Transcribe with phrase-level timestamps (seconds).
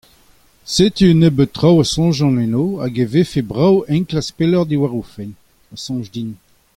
[0.75, 5.03] Setu un nebeud traoù a soñjan enno hag a vefe brav enklask pelloc'h diwar o
[5.15, 5.33] fenn,
[5.73, 6.31] a soñj din.